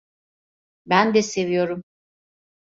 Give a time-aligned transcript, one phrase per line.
[0.85, 1.83] Ben de seviyorum.